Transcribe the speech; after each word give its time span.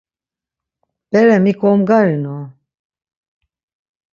Bere 1.11 1.35
mik 1.43 1.59
omgarinu? 1.69 2.37